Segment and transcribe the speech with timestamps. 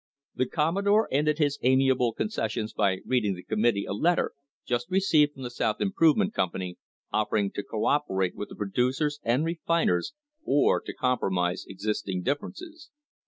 [0.33, 4.31] The Commodore ended his amiable concessions by reading the committee a let ter
[4.65, 6.79] just received from the South Improvement Company
[7.13, 12.23] offer ing to co operate with the producers and refiners or to com promise existing
[12.23, 12.89] differences.